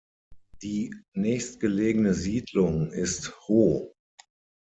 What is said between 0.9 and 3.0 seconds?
nächstgelegene Siedlung